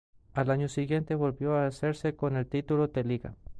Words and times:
Al 0.33 0.49
año 0.49 0.67
siguiente 0.67 1.13
volvió 1.13 1.53
a 1.53 1.67
hacerse 1.67 2.15
con 2.15 2.35
el 2.35 2.47
título 2.47 2.87
de 2.87 3.03
liga. 3.03 3.35